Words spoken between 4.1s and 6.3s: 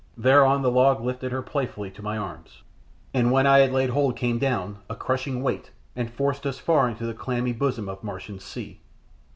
came down, a crushing weight, and